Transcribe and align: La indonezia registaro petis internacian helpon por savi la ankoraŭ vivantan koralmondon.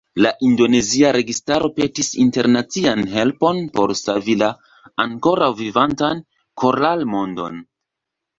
La 0.25 0.29
indonezia 0.45 1.09
registaro 1.15 1.67
petis 1.79 2.09
internacian 2.23 3.03
helpon 3.11 3.61
por 3.75 3.93
savi 4.01 4.37
la 4.43 4.49
ankoraŭ 5.05 5.51
vivantan 5.61 6.25
koralmondon. 6.65 7.63